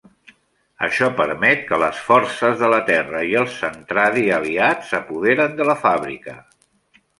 [0.85, 5.79] Això permet que les forces de la Terra i els Zentradi aliats s'apoderen de la
[5.87, 6.39] fàbrica.